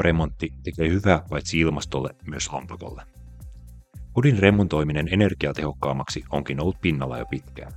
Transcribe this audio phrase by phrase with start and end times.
[0.00, 3.02] Energiaremontti tekee hyvää paitsi ilmastolle myös lompakolle.
[4.12, 7.72] Kodin remontoiminen energiatehokkaammaksi onkin ollut pinnalla jo pitkään.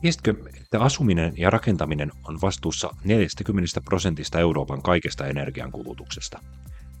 [0.00, 6.40] Tiesitkö, että asuminen ja rakentaminen on vastuussa 40 prosentista Euroopan kaikesta energiankulutuksesta?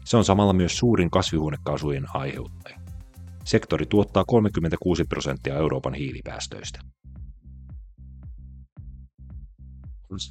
[0.04, 2.78] Se on samalla myös suurin kasvihuonekaasujen aiheuttaja.
[3.44, 6.80] Sektori tuottaa 36 prosenttia Euroopan hiilipäästöistä.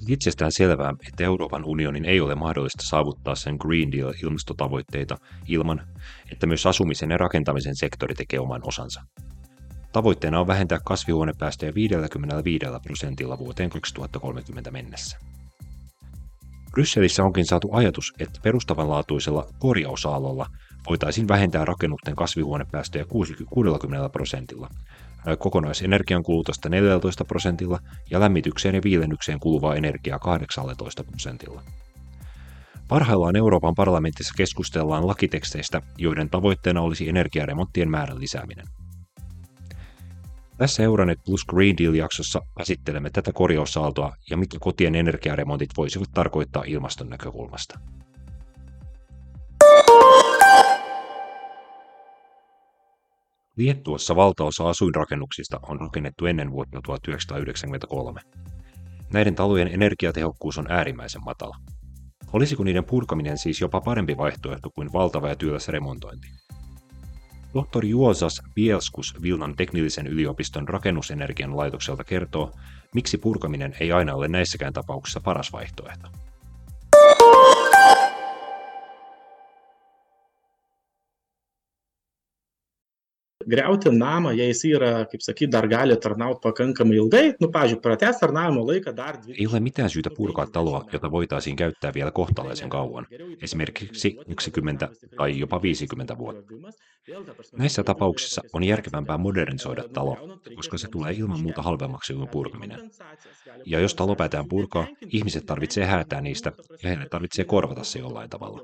[0.07, 5.81] Itsestään selvää, että Euroopan unionin ei ole mahdollista saavuttaa sen Green Deal-ilmastotavoitteita ilman,
[6.31, 9.01] että myös asumisen ja rakentamisen sektori tekee oman osansa.
[9.91, 15.17] Tavoitteena on vähentää kasvihuonepäästöjä 55 prosentilla vuoteen 2030 mennessä.
[16.71, 20.45] Brysselissä onkin saatu ajatus, että perustavanlaatuisella korjausaallolla
[20.89, 24.69] voitaisiin vähentää rakennusten kasvihuonepäästöjä 60 prosentilla,
[25.39, 27.79] kokonaisenergian kulutusta 14 prosentilla
[28.11, 31.61] ja lämmitykseen ja viilennykseen kuluvaa energiaa 18 prosentilla.
[32.87, 38.65] Parhaillaan Euroopan parlamentissa keskustellaan lakiteksteistä, joiden tavoitteena olisi energiaremonttien määrän lisääminen.
[40.57, 47.09] Tässä Euronet Plus Green Deal-jaksossa käsittelemme tätä korjausaaltoa ja mitä kotien energiaremontit voisivat tarkoittaa ilmaston
[47.09, 47.79] näkökulmasta.
[53.59, 58.21] Liettuassa valtaosa asuinrakennuksista on rakennettu ennen vuotta 1993.
[59.13, 61.55] Näiden talojen energiatehokkuus on äärimmäisen matala.
[62.33, 66.27] Olisiko niiden purkaminen siis jopa parempi vaihtoehto kuin valtava ja työläs remontointi?
[67.53, 72.51] Tohtori Juozas Bielskus Vilnan teknillisen yliopiston rakennusenergian laitokselta kertoo,
[72.95, 76.07] miksi purkaminen ei aina ole näissäkään tapauksissa paras vaihtoehto.
[83.49, 87.33] Griauti namą jei jisai yra kaip sakyt dar gali tarnaut pakankamai ilgai.
[87.41, 91.91] Nu pavyzdžiui pratęst tarnavimo laiką dar Ei ole mitään syytä purkaa taloa, jota voitaisiin käyttää
[91.93, 93.07] vielä kohtalaisen kauan,
[93.41, 96.53] esimerkiksi 20 tai jopa 50 vuotta.
[97.57, 102.79] Näissä tapauksissa on järkevämpää modernisoida talo, koska se tulee ilman muuta halvemmaksi kuin purkaminen.
[103.65, 106.51] Ja jos talo päätään purkaa, ihmiset tarvitsee häätää niistä
[106.83, 108.61] ja heille tarvitsee korvata se jollain tavalla.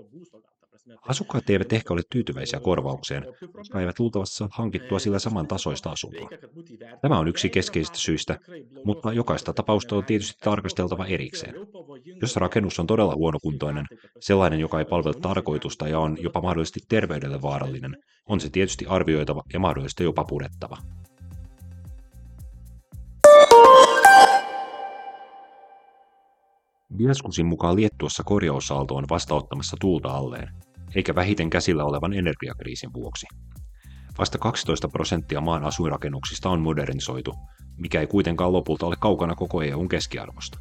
[1.07, 6.29] Asukkaat eivät ehkä ole tyytyväisiä korvaukseen, koska eivät luultavasti saa hankittua sillä saman tasoista asuntoa.
[7.01, 8.39] Tämä on yksi keskeisistä syistä,
[8.85, 11.55] mutta jokaista tapausta on tietysti tarkasteltava erikseen.
[12.21, 13.85] Jos rakennus on todella huonokuntoinen,
[14.19, 17.97] sellainen, joka ei palvele tarkoitusta ja on jopa mahdollisesti terveydelle vaarallinen,
[18.29, 20.77] on se tietysti arvioitava ja mahdollisesti jopa purettava.
[26.97, 30.49] Bieskusin mukaan Liettuassa korjausaalto on vastauttamassa tuulta alleen,
[30.95, 33.25] eikä vähiten käsillä olevan energiakriisin vuoksi.
[34.17, 37.33] Vasta 12 prosenttia maan asuinrakennuksista on modernisoitu,
[37.77, 40.59] mikä ei kuitenkaan lopulta ole kaukana koko EUn keskiarvosta.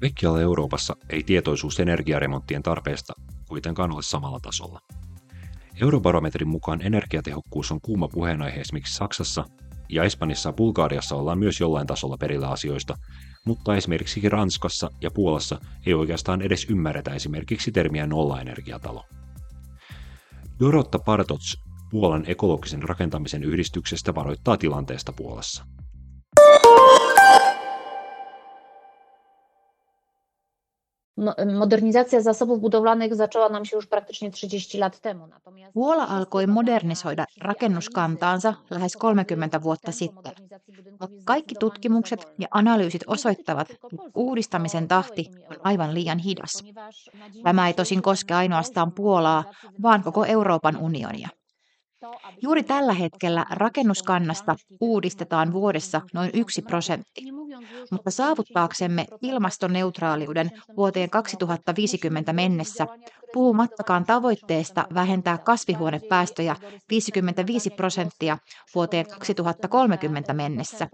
[0.00, 3.12] Kaikkialla Euroopassa ei tietoisuus energiaremonttien tarpeesta
[3.48, 4.80] kuitenkaan ole samalla tasolla.
[5.80, 9.44] Eurobarometrin mukaan energiatehokkuus on kuuma puheenaihe esimerkiksi Saksassa,
[9.88, 12.94] ja Espanjassa ja Bulgaariassa ollaan myös jollain tasolla perillä asioista,
[13.46, 19.04] mutta esimerkiksi Ranskassa ja Puolassa ei oikeastaan edes ymmärretä esimerkiksi termiä nollaenergiatalo.
[20.60, 21.56] Dorotta Partots
[21.90, 25.64] Puolan ekologisen rakentamisen yhdistyksestä varoittaa tilanteesta Puolassa.
[31.58, 35.26] Modernizacja zasobów budowlanych zaczęła nam się już praktycznie 30 lat temu.
[35.26, 35.76] Natomiast...
[36.08, 40.32] Alkoi modernisoida rakennuskantaansa lähes 30 vuotta sitten.
[41.00, 46.64] Mutta kaikki tutkimukset ja analyysit osoittavat, että uudistamisen tahti on aivan liian hidas.
[47.42, 49.44] Tämä ei tosin koske ainoastaan Puolaa,
[49.82, 51.28] vaan koko Euroopan unionia.
[52.42, 57.22] Juuri tällä hetkellä rakennuskannasta uudistetaan vuodessa noin yksi prosentti,
[57.90, 62.86] mutta saavuttaaksemme ilmastoneutraaliuden vuoteen 2050 mennessä,
[63.32, 66.56] puhumattakaan tavoitteesta vähentää kasvihuonepäästöjä
[66.90, 68.38] 55 prosenttia
[68.74, 70.88] vuoteen 2030 mennessä,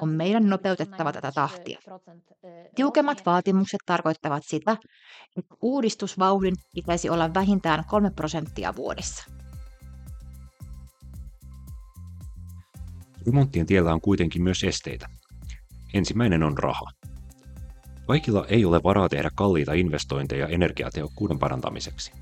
[0.00, 1.78] on meidän nopeutettava tätä tahtia.
[2.74, 4.76] Tiukemmat vaatimukset tarkoittavat sitä,
[5.36, 9.41] että uudistusvauhdin pitäisi olla vähintään 3 prosenttia vuodessa.
[13.26, 15.06] Remonttien tiellä on kuitenkin myös esteitä.
[15.94, 16.90] Ensimmäinen on raha.
[18.06, 22.12] Kaikilla ei ole varaa tehdä kalliita investointeja energiatehokkuuden parantamiseksi.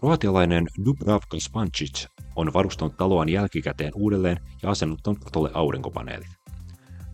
[0.00, 2.06] Kroatialainen Dubravka Spancic
[2.36, 6.28] on varustanut taloaan jälkikäteen uudelleen ja asennuttanut katolle aurinkopaneelit.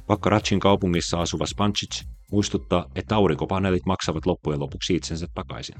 [0.08, 2.02] Vaikka Ratsin kaupungissa asuva Spancic
[2.32, 5.76] muistuttaa, että aurinkopaneelit maksavat loppujen lopuksi itsensä takaisin.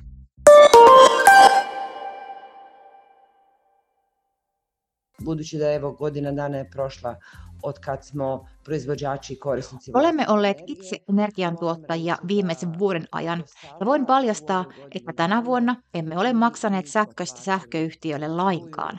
[5.27, 7.17] Budući da evo godina dana je prošla
[7.63, 9.91] od kad smo proizvođači i korisnici.
[9.95, 13.45] Olemme olleet itse energiantuottajia viimeisen vuoden ajan
[13.81, 14.65] ja voin paljastaa,
[14.95, 18.99] että tänä vuonna emme ole maksaneet sähköistä sähköyhtiöille lainkaan.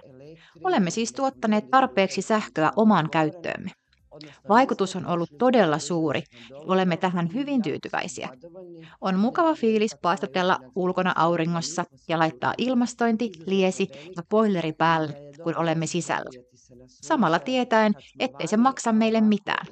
[0.63, 3.71] Olemme siis tuottaneet tarpeeksi sähköä omaan käyttöömme.
[4.50, 6.24] Vaikutus on ollut todella suuri.
[6.54, 8.30] Olemme tähän hyvin tyytyväisiä.
[9.02, 15.88] On mukava fiilis paistatella ulkona auringossa ja laittaa ilmastointi, liesi ja boileri päälle, kun olemme
[15.88, 16.30] sisällä.
[16.88, 19.68] Samalla tietäen, ettei se maksa meille mitään.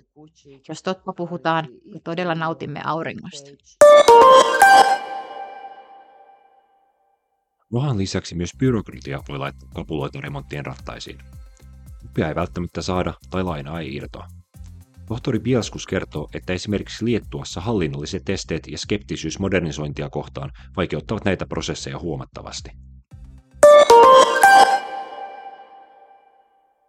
[0.67, 3.49] Jos totta puhutaan, me todella nautimme auringosta.
[7.73, 11.17] Rahan lisäksi myös byrokratia voi laittaa kapuloita remonttien rattaisiin.
[12.15, 14.27] Lupia ei välttämättä saada tai lainaa ei irtoa.
[15.07, 21.99] Tohtori Bielskus kertoo, että esimerkiksi Liettuassa hallinnolliset esteet ja skeptisyys modernisointia kohtaan vaikeuttavat näitä prosesseja
[21.99, 22.69] huomattavasti.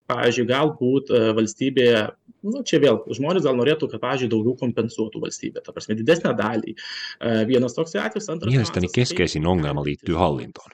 [0.07, 2.07] Pavyzdžiui, galbūt valstybėje,
[2.47, 6.79] nu čia vėl, žmonės gal norėtų, kad, pavyzdžiui, daugiau kompensuotų valstybė, ta prasme, didesnę dalį.
[7.51, 8.55] Vienas toks atvejis, antras.
[8.55, 10.71] Mielestäni keskeisin ongelma liittyy hallintoon.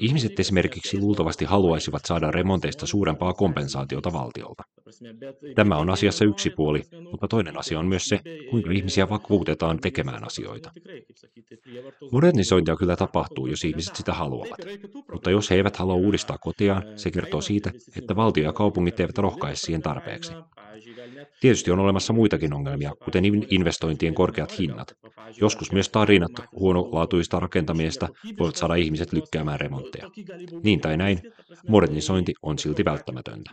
[0.00, 4.62] Ihmiset esimerkiksi luultavasti haluaisivat saada remonteista suurempaa kompensaatiota valtiolta.
[5.54, 8.20] Tämä on asiassa yksi puoli, mutta toinen asia on myös se,
[8.50, 10.72] kuinka ihmisiä vakuutetaan tekemään asioita.
[12.12, 14.60] Modernisointia kyllä tapahtuu, jos ihmiset sitä haluavat.
[15.12, 19.18] Mutta jos he eivät halua uudistaa kotiaan, se kertoo siitä, että valtio ja kaupungit eivät
[19.18, 20.32] rohkaise siihen tarpeeksi.
[21.40, 24.96] Tietysti on olemassa muitakin ongelmia, kuten investointien korkeat hinnat.
[25.40, 28.08] Joskus myös tarinat huonolaatuista rakentamisesta
[28.38, 30.10] voivat saada ihmiset lykkäämään remontteja.
[30.62, 31.20] Niin tai näin,
[31.68, 33.50] modernisointi on silti välttämätöntä.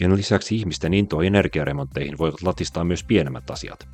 [0.00, 3.88] Ja lisäksi ihmisten intoa energiaremontteihin voivat latistaa myös pienemmät asiat,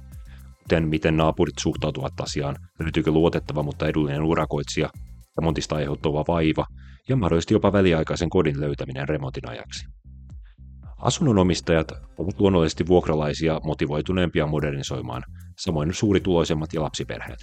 [0.62, 4.90] kuten miten naapurit suhtautuvat asiaan, löytyykö luotettava mutta edullinen urakoitsija,
[5.38, 6.66] remontista aiheutuva vaiva
[7.08, 9.86] ja mahdollisesti jopa väliaikaisen kodin löytäminen remontin ajaksi.
[11.04, 15.22] Asunnonomistajat ovat luonnollisesti vuokralaisia motivoituneempia modernisoimaan,
[15.58, 17.38] samoin suurituloisemmat ja lapsiperheet.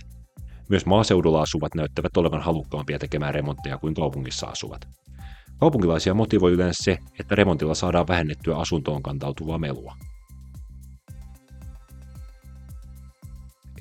[0.69, 4.87] Myös maaseudulla asuvat näyttävät olevan halukkaampia tekemään remontteja kuin kaupungissa asuvat.
[5.59, 9.95] Kaupunkilaisia motivoi yleensä se, että remontilla saadaan vähennettyä asuntoon kantautuvaa melua.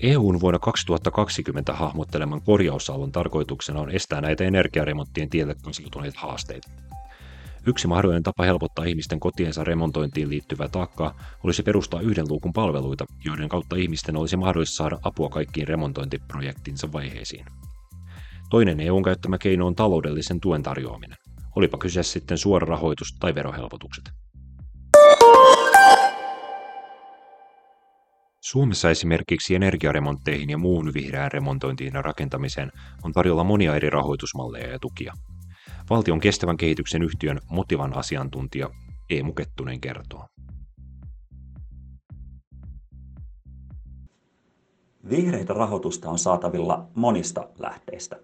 [0.02, 6.68] EUn vuonna 2020 hahmotteleman korjausaallon tarkoituksena on estää näitä energiaremonttien tielle kasautuneita haasteita.
[7.66, 11.14] Yksi mahdollinen tapa helpottaa ihmisten kotiensa remontointiin liittyvää taakkaa
[11.44, 17.44] olisi perustaa yhden luukun palveluita, joiden kautta ihmisten olisi mahdollista saada apua kaikkiin remontointiprojektinsa vaiheisiin.
[18.50, 21.16] Toinen EUn käyttämä keino on taloudellisen tuen tarjoaminen,
[21.56, 24.04] olipa kyseessä sitten suora rahoitus tai verohelpotukset.
[28.40, 32.72] Suomessa esimerkiksi energiaremontteihin ja muun vihreään remontointiin ja rakentamiseen
[33.02, 35.12] on tarjolla monia eri rahoitusmalleja ja tukia.
[35.90, 38.70] Valtion kestävän kehityksen yhtiön Motivan asiantuntija
[39.10, 40.24] Eemu Kettunen kertoo.
[45.10, 48.16] Vihreitä rahoitusta on saatavilla monista lähteistä.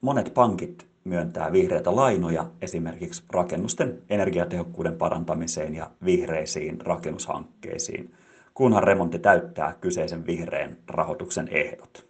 [0.00, 8.14] Monet pankit myöntää vihreitä lainoja esimerkiksi rakennusten energiatehokkuuden parantamiseen ja vihreisiin rakennushankkeisiin–
[8.54, 12.06] kunhan remontti täyttää kyseisen vihreän rahoituksen ehdot.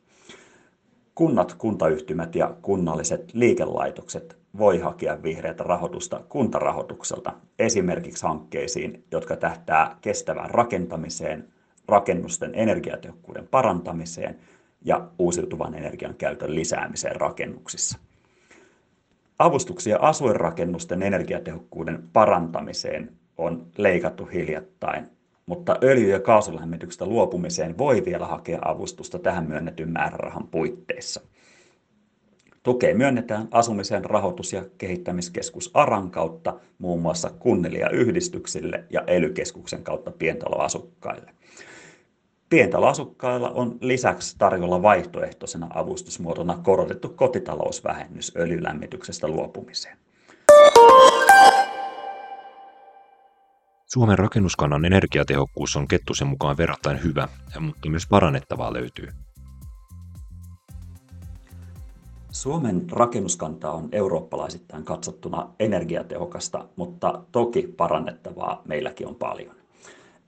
[1.14, 10.50] Kunnat, kuntayhtymät ja kunnalliset liikelaitokset voi hakea vihreätä rahoitusta kuntarahoitukselta esimerkiksi hankkeisiin, jotka tähtää kestävään
[10.50, 11.48] rakentamiseen,
[11.88, 14.38] rakennusten energiatehokkuuden parantamiseen
[14.82, 17.98] ja uusiutuvan energian käytön lisäämiseen rakennuksissa.
[19.38, 25.14] Avustuksia asuinrakennusten energiatehokkuuden parantamiseen on leikattu hiljattain
[25.46, 31.20] mutta öljy- ja kaasulämmityksestä luopumiseen voi vielä hakea avustusta tähän myönnetyn määrärahan puitteissa.
[32.64, 39.82] Tukea myönnetään Asumisen rahoitus- ja kehittämiskeskus ARAN kautta muun muassa kunnille ja yhdistyksille ja ELY-keskuksen
[39.82, 41.34] kautta pientaloasukkaille.
[42.50, 49.98] Pientaloasukkailla on lisäksi tarjolla vaihtoehtoisena avustusmuotona korotettu kotitalousvähennys öljylämmityksestä luopumiseen.
[53.86, 57.28] Suomen rakennuskannan energiatehokkuus on Kettusen mukaan verrattain hyvä,
[57.60, 59.08] mutta myös parannettavaa löytyy.
[62.34, 69.54] Suomen rakennuskanta on eurooppalaisittain katsottuna energiatehokasta, mutta toki parannettavaa meilläkin on paljon.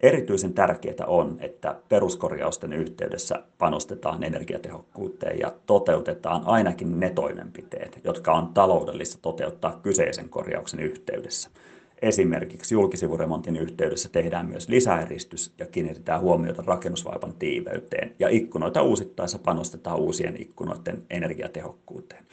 [0.01, 8.55] Erityisen tärkeää on, että peruskorjausten yhteydessä panostetaan energiatehokkuuteen ja toteutetaan ainakin ne toimenpiteet, jotka on
[8.55, 11.51] taloudellista toteuttaa kyseisen korjauksen yhteydessä–
[12.03, 19.99] Esimerkiksi julkisivuremontin yhteydessä tehdään myös lisäeristys ja kiinnitetään huomiota rakennusvaipan tiiveyteen ja ikkunoita uusittaessa panostetaan
[19.99, 22.25] uusien ikkunoiden energiatehokkuuteen.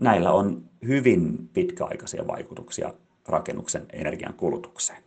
[0.00, 2.94] näillä on hyvin pitkäaikaisia vaikutuksia
[3.28, 5.02] rakennuksen energian kulutukseen.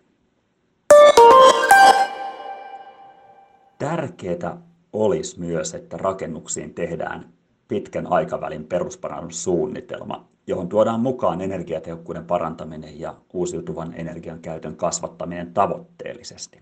[3.79, 4.57] Tärkeää
[4.93, 7.33] olisi myös, että rakennuksiin tehdään
[7.67, 16.61] pitkän aikavälin perusparannussuunnitelma, johon tuodaan mukaan energiatehokkuuden parantaminen ja uusiutuvan energian käytön kasvattaminen tavoitteellisesti.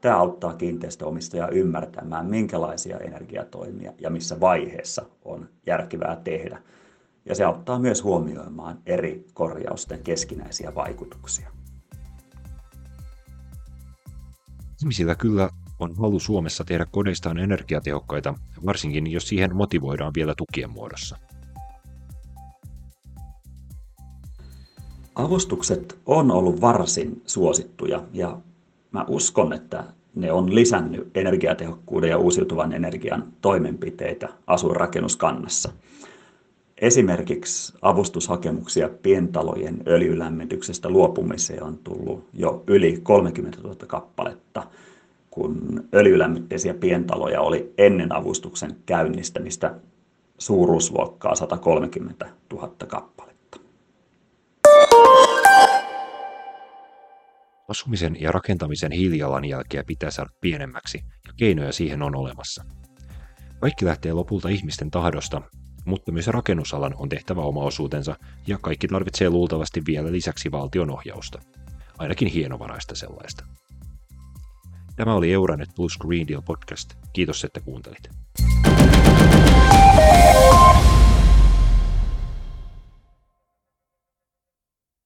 [0.00, 6.62] Tämä auttaa kiinteistöomistajaa ymmärtämään, minkälaisia energiatoimia ja missä vaiheessa on järkevää tehdä.
[7.24, 11.50] Ja se auttaa myös huomioimaan eri korjausten keskinäisiä vaikutuksia.
[14.82, 18.34] Ihmisillä kyllä on halu Suomessa tehdä kodeistaan energiatehokkaita,
[18.66, 21.16] varsinkin jos siihen motivoidaan vielä tukien muodossa.
[25.14, 28.38] Avustukset on ollut varsin suosittuja ja
[28.92, 35.72] mä uskon, että ne on lisännyt energiatehokkuuden ja uusiutuvan energian toimenpiteitä asuinrakennuskannassa.
[36.78, 44.66] Esimerkiksi avustushakemuksia pientalojen öljylämmityksestä luopumiseen on tullut jo yli 30 000 kappaletta,
[45.30, 49.74] kun öljylämmitteisiä pientaloja oli ennen avustuksen käynnistämistä
[50.38, 53.13] suuruusluokkaa 130 000 kappaletta.
[57.68, 62.64] Asumisen ja rakentamisen hiilijalanjälkeä pitää saada pienemmäksi, ja keinoja siihen on olemassa.
[63.60, 65.42] Kaikki lähtee lopulta ihmisten tahdosta,
[65.84, 68.16] mutta myös rakennusalan on tehtävä oma osuutensa,
[68.46, 71.38] ja kaikki tarvitsee luultavasti vielä lisäksi valtion ohjausta.
[71.98, 73.44] Ainakin hienovaraista sellaista.
[74.96, 76.94] Tämä oli Euranet Plus Green Deal podcast.
[77.12, 78.08] Kiitos, että kuuntelit.